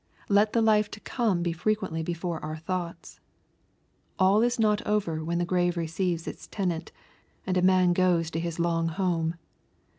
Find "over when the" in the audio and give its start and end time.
4.87-5.45